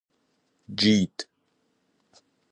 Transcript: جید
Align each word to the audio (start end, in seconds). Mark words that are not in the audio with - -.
جید 0.77 1.25